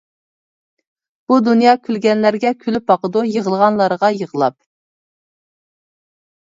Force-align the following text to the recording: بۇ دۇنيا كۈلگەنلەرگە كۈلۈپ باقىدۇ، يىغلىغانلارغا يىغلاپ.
بۇ 1.31 1.37
دۇنيا 1.47 1.73
كۈلگەنلەرگە 1.83 2.53
كۈلۈپ 2.65 2.89
باقىدۇ، 2.93 3.25
يىغلىغانلارغا 3.35 4.13
يىغلاپ. 4.19 4.59